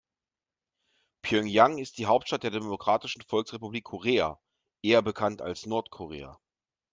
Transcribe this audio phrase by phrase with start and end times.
[1.21, 4.39] Pjöngjang ist die Hauptstadt der Demokratischen Volksrepublik Korea,
[4.81, 6.39] eher bekannt als Nordkorea.